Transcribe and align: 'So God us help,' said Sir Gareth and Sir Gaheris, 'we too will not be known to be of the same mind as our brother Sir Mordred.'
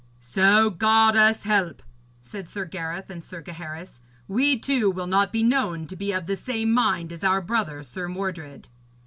'So 0.19 0.71
God 0.71 1.15
us 1.15 1.43
help,' 1.43 1.83
said 2.21 2.49
Sir 2.49 2.65
Gareth 2.65 3.11
and 3.11 3.23
Sir 3.23 3.39
Gaheris, 3.43 4.01
'we 4.27 4.57
too 4.57 4.89
will 4.89 5.05
not 5.05 5.31
be 5.31 5.43
known 5.43 5.85
to 5.85 5.95
be 5.95 6.11
of 6.11 6.25
the 6.25 6.35
same 6.35 6.71
mind 6.71 7.11
as 7.11 7.23
our 7.23 7.39
brother 7.39 7.83
Sir 7.83 8.07
Mordred.' 8.07 8.67